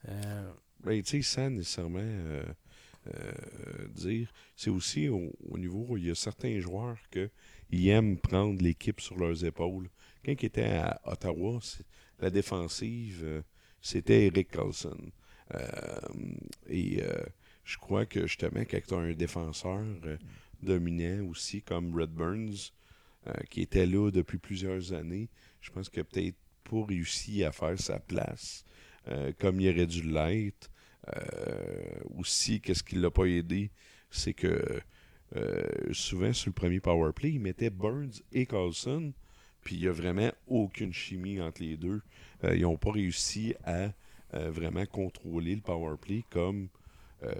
[0.07, 0.51] Euh,
[0.83, 6.59] Ben, tu sais, nécessairement euh, dire, c'est aussi au, au niveau il y a certains
[6.59, 7.29] joueurs que
[7.71, 9.89] ils aiment prendre l'équipe sur leurs épaules.
[10.25, 11.59] Quand il était à Ottawa,
[12.19, 13.41] la défensive, euh,
[13.81, 15.11] c'était Eric Carlson.
[15.53, 15.99] Euh,
[16.67, 17.23] et euh,
[17.63, 19.83] je crois que justement, quand tu as un défenseur
[20.61, 22.71] dominant aussi comme Red Burns,
[23.49, 27.99] qui était là depuis plusieurs années, je pense a peut-être pas réussi à faire sa
[27.99, 28.63] place
[29.37, 30.71] comme il aurait dû l'être.
[32.17, 33.69] Aussi, qu'est-ce qui l'a pas aidé,
[34.09, 34.81] c'est que
[35.35, 35.61] euh,
[35.91, 39.13] souvent sur le premier power play, il mettait Burns et Carlson,
[39.63, 42.01] puis il n'y a vraiment aucune chimie entre les deux.
[42.43, 43.89] Euh, ils n'ont pas réussi à
[44.33, 46.69] euh, vraiment contrôler le power play comme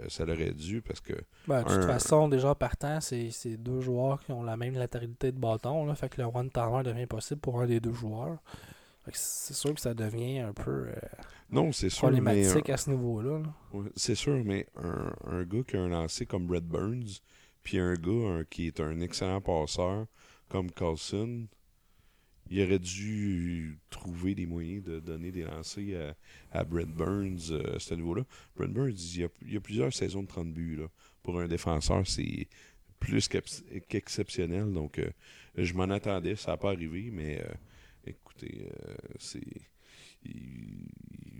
[0.08, 1.12] ça l'aurait dû parce que
[1.46, 5.38] Ben, de toute façon, déjà partant, c'est deux joueurs qui ont la même latéralité de
[5.38, 5.86] bâton.
[5.86, 8.42] Là, fait que le one timer devient possible pour un des deux joueurs.
[9.12, 10.88] C'est sûr que ça devient un peu
[11.50, 13.38] non, c'est sûr, mais problématique à ce niveau-là.
[13.38, 13.54] là.
[13.72, 17.20] Ouais, c'est sûr, mais un, un gars qui a un lancé comme Red Burns,
[17.68, 20.06] puis un gars qui est un excellent passeur
[20.48, 21.46] comme Carlson,
[22.48, 26.14] il aurait dû trouver des moyens de donner des lancers
[26.50, 28.24] à, à Burns euh, à ce niveau-là.
[28.56, 30.80] Brett Burns, il y, a, plusieurs saisons de 30 buts.
[31.22, 32.48] Pour un défenseur, c'est
[32.98, 34.72] plus qu'ex- qu'exceptionnel.
[34.72, 35.10] Donc, euh,
[35.54, 36.36] je m'en attendais.
[36.36, 37.52] Ça n'a pas arrivé, mais euh,
[38.06, 38.66] écoutez,
[39.18, 39.44] c'est
[40.24, 40.86] il,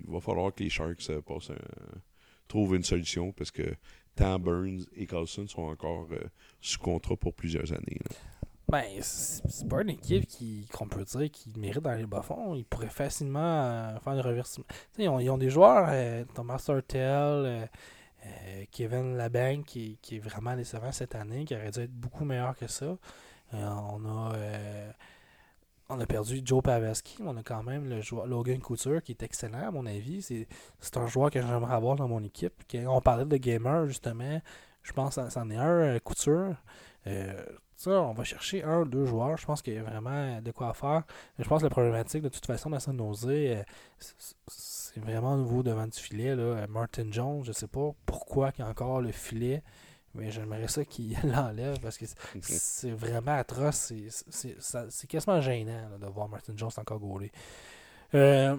[0.07, 2.01] va falloir que les Sharks passent un-
[2.49, 3.75] trouvent une solution parce que
[4.19, 6.19] tant Burns et Carlson sont encore euh,
[6.61, 7.99] sous contrat pour plusieurs années.
[8.01, 8.17] là.
[8.71, 12.55] Ben, c'est pas une équipe qui qu'on peut dire qui mérite dans les bas-fonds.
[12.55, 14.67] Ils pourraient facilement euh, faire le reversement.
[14.99, 17.71] Ils ont, ils ont des joueurs, euh, Thomas Hurtel,
[18.71, 22.55] Kevin Labank, qui, qui est vraiment décevant cette année, qui aurait dû être beaucoup meilleur
[22.57, 22.99] que ça.
[23.53, 24.35] On a
[25.89, 29.13] on a perdu Joe Pavelski, mais on a quand même le joueur Logan Couture qui
[29.13, 30.23] est excellent à mon avis.
[30.81, 32.53] C'est un joueur que j'aimerais avoir dans mon équipe.
[32.87, 34.41] On parlait de gamer justement,
[34.83, 36.57] je pense que c'en est un, euh, Couture.
[37.07, 37.43] Euh,
[37.77, 39.37] ça, on va chercher un, deux joueurs.
[39.37, 41.05] Je pense qu'il y a vraiment de quoi faire.
[41.39, 43.63] Je pense que la problématique, de toute façon, dans San euh,
[44.49, 46.35] c'est vraiment au niveau devant du filet.
[46.35, 46.67] Là.
[46.69, 49.63] Martin Jones, je sais pas pourquoi il y a encore le filet,
[50.19, 53.93] mais j'aimerais ça qu'il l'enlève parce que c'est- vraiment atroce.
[54.31, 57.31] C'est- quasiment gênant là, de voir Martin Jones encore gaulé.
[58.15, 58.57] Euh,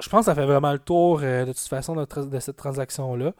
[0.00, 2.40] je pense que ça fait vraiment le tour euh, de toute façon de, tra- de
[2.40, 3.32] cette transaction-là.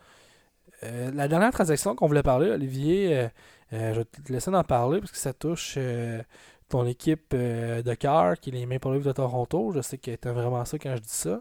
[0.84, 3.28] Euh, la dernière transaction qu'on voulait parler, Olivier,
[3.72, 5.78] je vais te laisser en parler parce que ça touche
[6.68, 9.72] ton équipe de cœur, qui est les Maple Leafs de Toronto.
[9.74, 11.40] Je sais que t'aimes vraiment ça quand je dis ça.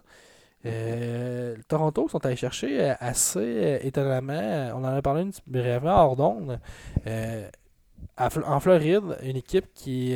[0.65, 5.95] Euh, Toronto sont allés chercher euh, assez euh, étonnamment, on en a parlé une brièvement
[5.95, 6.59] hors d'onde,
[8.17, 10.15] à en Floride, une équipe qui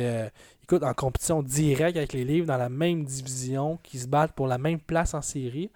[0.62, 4.46] écoute en compétition directe avec les Leafs dans la même division, qui se battent pour
[4.46, 5.70] la même place en série.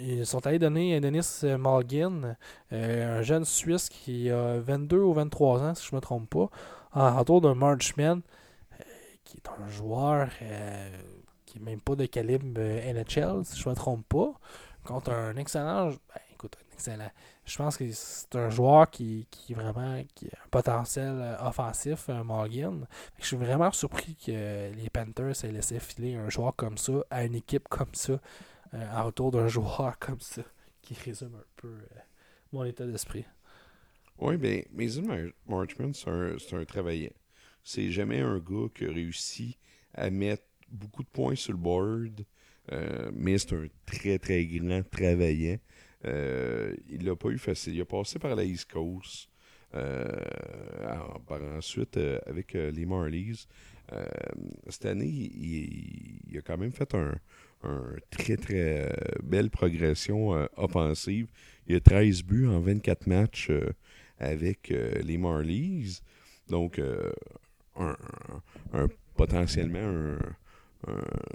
[0.00, 2.36] Ils sont allés donner Denis Malgin,
[2.72, 6.28] euh, un jeune Suisse qui a 22 ou 23 ans, si je ne me trompe
[6.28, 6.50] pas,
[6.92, 8.20] en retour d'un Marchman,
[9.24, 10.28] qui est un joueur
[11.54, 14.32] qui n'est même pas de calibre euh, NHL, si je ne me trompe pas,
[14.84, 15.90] contre un excellent.
[15.90, 15.96] Ben,
[16.32, 17.10] écoute, un excellent.
[17.46, 22.00] Je pense que c'est un joueur qui, qui vraiment qui a un potentiel euh, offensif.
[22.00, 26.78] Fait que Je suis vraiment surpris que les Panthers aient laissé filer un joueur comme
[26.78, 28.20] ça à une équipe comme ça,
[28.74, 30.42] euh, en retour d'un joueur comme ça,
[30.82, 32.00] qui résume un peu euh,
[32.52, 33.26] mon état d'esprit.
[34.18, 37.12] Oui, bien, Mason Mar- Marchman, c'est un, un travaillant.
[37.64, 39.58] C'est jamais un gars qui a réussi
[39.94, 42.24] à mettre beaucoup de points sur le board,
[42.72, 45.58] euh, mais c'est un très, très grand travaillant.
[46.04, 47.74] Euh, il l'a pas eu facile.
[47.74, 49.28] Il a passé par la East Coast,
[49.74, 50.06] euh,
[51.26, 53.46] par ensuite avec les Marlies.
[54.68, 57.14] Cette année, il, a quand même fait un,
[58.10, 61.26] très, très belle progression offensive.
[61.66, 63.50] Il a 13 buts en 24 matchs
[64.18, 66.00] avec les Marlies.
[66.48, 66.80] Donc,
[67.76, 67.96] un,
[69.16, 70.36] potentiellement un-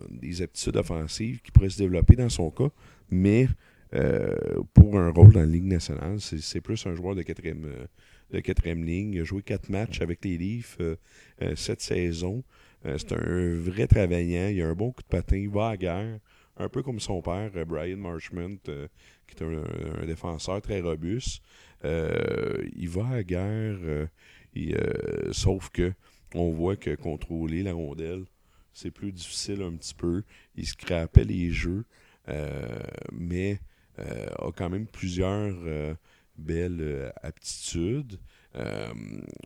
[0.10, 2.70] des aptitudes offensives qui pourraient se développer dans son cas,
[3.10, 3.48] mais
[3.94, 4.36] euh,
[4.74, 7.86] pour un rôle dans la Ligue nationale, c'est plus un joueur de quatrième, euh,
[8.32, 9.14] de quatrième ligne.
[9.14, 10.96] Il a joué quatre matchs avec les Leafs euh,
[11.42, 12.44] euh, cette saison.
[12.86, 14.50] Euh, c'est un vrai travaillant.
[14.50, 15.38] Il a un bon coup de patin.
[15.38, 16.20] Il va à la guerre.
[16.58, 18.88] Un peu comme son père, euh, Brian Marchment, euh,
[19.28, 19.64] qui est un,
[20.02, 21.42] un défenseur très robuste.
[21.86, 24.06] Euh, il va à la guerre, euh,
[24.54, 25.94] il, euh, sauf que
[26.36, 28.26] on voit que contrôler la rondelle,
[28.74, 30.24] c'est plus difficile un petit peu.
[30.56, 31.86] Il scrapait les jeux,
[32.28, 32.80] euh,
[33.12, 33.60] mais
[34.00, 35.94] euh, a quand même plusieurs euh,
[36.38, 38.20] belles aptitudes.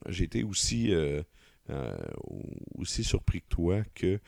[0.07, 0.93] J'ai été aussi,
[2.75, 4.19] aussi surpris que toi que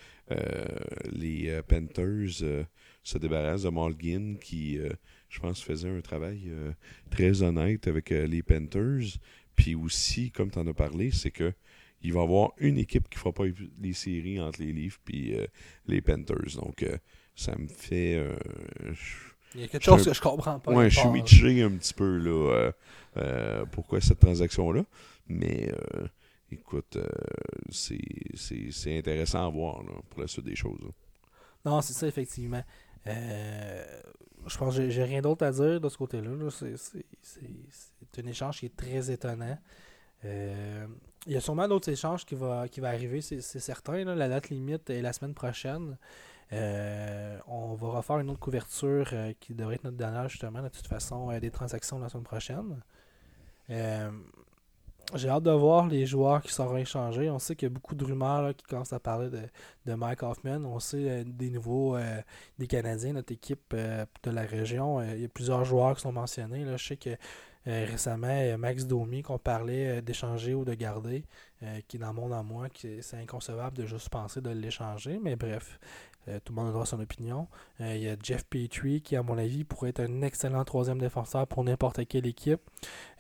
[1.11, 2.65] les Panthers
[3.03, 4.77] se débarrassent de Malgin qui,
[5.29, 6.51] je pense, faisait un travail
[7.09, 9.17] très honnête avec les Panthers.
[9.55, 11.53] Puis aussi, comme tu en as parlé, c'est que
[12.05, 13.43] il va y avoir une équipe qui ne fera pas
[13.81, 15.49] les séries entre les Leafs et
[15.87, 16.55] les Panthers.
[16.55, 16.97] Donc, euh,
[17.35, 18.15] ça me fait.
[18.15, 18.35] euh,
[19.53, 20.73] Il y a quelque chose un- que je comprends pas.
[20.73, 22.31] ouais, je suis mitigé un petit peu là.
[22.53, 22.71] euh,
[23.17, 24.83] euh, pourquoi cette transaction-là?
[25.27, 26.07] Mais euh,
[26.51, 27.07] écoute, euh,
[27.71, 30.79] c'est intéressant à voir là, pour la suite des choses.
[30.81, 30.89] là.
[31.65, 32.63] Non, c'est ça, effectivement.
[33.07, 33.85] Euh,
[34.47, 36.29] je pense que j'ai- rien d'autre à dire de ce côté-là.
[36.35, 36.49] là.
[36.51, 39.57] C'est un échange qui est très étonnant.
[40.25, 40.85] Euh,
[41.25, 44.03] il y a sûrement d'autres échanges qui vont qui va arriver, c'est certain.
[44.03, 45.97] La date limite est la semaine prochaine.
[46.53, 50.69] Euh, on va refaire une autre couverture euh, qui devrait être notre dernière, justement, de
[50.69, 52.81] toute façon, euh, des transactions la semaine prochaine.
[55.13, 57.29] J'ai hâte de voir les joueurs qui seront échangés.
[57.29, 59.29] On sait qu'il y a beaucoup de rumeurs qui commencent à parler
[59.85, 60.65] de, Mike Hoffman.
[60.65, 62.21] On sait euh, des nouveaux euh,
[62.57, 65.01] des Canadiens, notre équipe euh, de la région.
[65.01, 66.65] Il y a plusieurs joueurs qui sont mentionnés.
[66.65, 67.11] Je sais que
[67.65, 71.23] récemment, Max Domi, qu'on parlait d'échanger ou de garder,
[71.87, 75.19] qui est dans mon en moi, c'est inconcevable de juste penser de l'échanger.
[75.19, 75.79] Mais bref,
[76.27, 77.47] euh, tout le monde a droit à son opinion.
[77.81, 80.99] Euh, il y a Jeff Petrie, qui, à mon avis, pourrait être un excellent troisième
[80.99, 82.61] défenseur pour n'importe quelle équipe.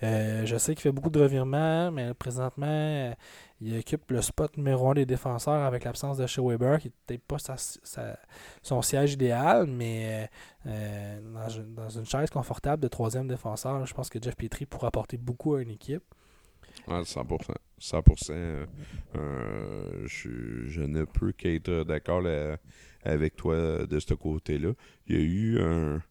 [0.03, 3.13] Euh, je sais qu'il fait beaucoup de revirements, mais présentement,
[3.61, 6.93] il occupe le spot numéro un des défenseurs avec l'absence de Shea Weber, qui n'est
[7.05, 7.37] peut-être pas
[8.61, 10.29] son siège idéal, mais
[10.65, 15.55] dans, une, chaise confortable de troisième défenseur, je pense que Jeff Petrie pourrait apporter beaucoup
[15.55, 16.03] à une équipe.
[16.87, 17.55] Ouais, 100%.
[17.79, 18.31] 100%.
[18.31, 18.65] euh,
[19.15, 22.21] euh, je, je ne peux qu'être d'accord
[23.05, 24.73] avec toi de ce côté-là.
[25.07, 26.01] Il y a eu un,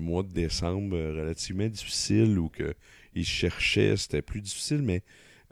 [0.00, 2.50] mois de décembre relativement difficile où
[3.14, 5.02] il cherchait, c'était plus difficile, mais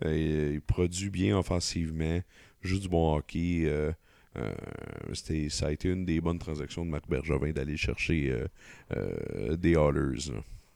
[0.05, 2.21] euh, il produit bien offensivement,
[2.61, 3.63] joue du bon hockey.
[3.67, 3.93] euh,
[4.37, 4.51] euh,
[5.13, 8.47] c'était- ça a été une des bonnes transactions de Marc Bergevin d'aller chercher euh,
[8.97, 9.91] euh, des là.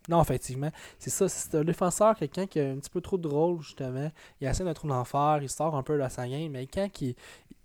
[0.08, 0.70] Non, effectivement.
[0.98, 1.28] C'est ça.
[1.28, 4.10] C'est un défenseur, quelqu'un qui a un petit peu trop de rôle, justement.
[4.40, 7.16] Il essaie d'un trou d'enfer, il sort un peu de sa game, mais quand il,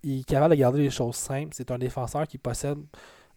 [0.03, 2.79] il est capable de garder les choses simples, c'est un défenseur qui possède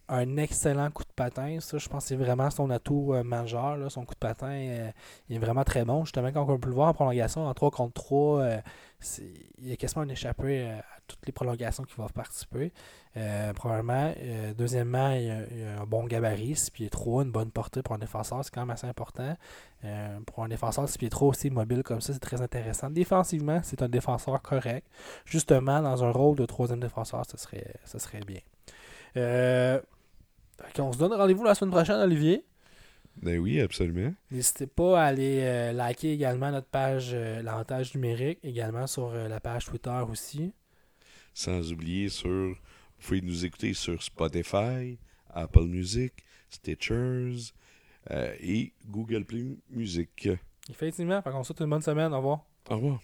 [0.07, 1.59] un excellent coup de patin.
[1.59, 3.91] Ça, je pense que c'est vraiment son atout euh, majeur.
[3.91, 4.91] Son coup de patin euh,
[5.29, 6.05] est vraiment très bon.
[6.05, 8.57] Justement, quand on peut le voir en prolongation, en 3 contre 3, euh,
[9.59, 10.71] il y a quasiment un échappé
[11.07, 12.71] toutes les prolongations qui vont participer.
[13.17, 14.13] Euh, probablement.
[14.17, 16.55] Euh, deuxièmement, il y, a, il y a un bon gabarit.
[16.55, 19.35] 6 pieds 3, une bonne portée pour un défenseur, c'est quand même assez important.
[19.83, 22.89] Euh, pour un défenseur 6 pieds 3 aussi mobile comme ça, c'est très intéressant.
[22.89, 24.87] Défensivement, c'est un défenseur correct.
[25.25, 28.41] Justement, dans un rôle de troisième défenseur, ce serait, ce serait bien.
[29.17, 29.79] Euh,
[30.75, 32.45] qu'on se donne rendez-vous la semaine prochaine, Olivier.
[33.21, 34.13] Ben oui, absolument.
[34.31, 39.27] N'hésitez pas à aller euh, liker également notre page euh, L'avantage numérique, également sur euh,
[39.27, 40.53] la page Twitter aussi.
[41.35, 42.29] Sans oublier sur.
[42.29, 44.97] Vous pouvez nous écouter sur Spotify,
[45.29, 46.13] Apple Music,
[46.49, 47.51] Stitchers
[48.09, 50.29] euh, et Google Play Music.
[50.69, 52.13] Effectivement, qu'on se souhaite une bonne semaine.
[52.13, 52.45] Au revoir.
[52.69, 53.01] Au revoir.